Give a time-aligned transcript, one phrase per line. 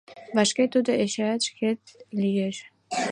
[0.35, 1.81] Вашке тудо эшеат шкет
[2.21, 2.57] лиеш.